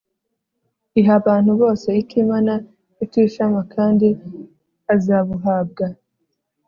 iha 0.99 1.13
abantu 1.21 1.51
bose 1.61 1.87
itimana, 2.01 2.53
itishama, 3.03 3.59
kandi 3.75 4.07
azabuhabwa 4.93 5.85